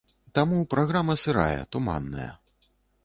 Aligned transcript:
Таму 0.37 0.61
праграма 0.71 1.15
сырая, 1.25 1.61
туманная. 1.75 2.29